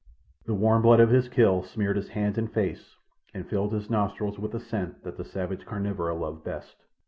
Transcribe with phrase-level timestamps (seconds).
[0.47, 2.95] The warm blood of his kill smeared his hands and face
[3.35, 6.77] and filled his nostrils with the scent that the savage carnivora love best.